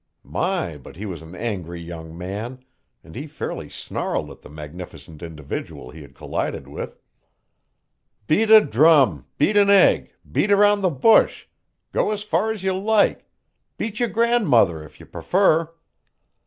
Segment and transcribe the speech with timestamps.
[0.23, 2.65] My, but he was an angry young man,
[3.03, 6.97] and he fairly snarled at the magnificent individual he had collided with:
[8.25, 11.45] "Beat a drum, beat an egg, beat around the bush
[11.91, 13.29] go as far as you like
[13.77, 15.71] beat your grandmother if you prefer!"